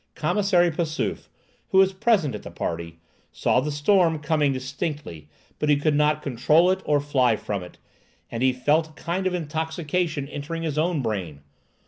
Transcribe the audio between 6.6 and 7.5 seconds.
it or fly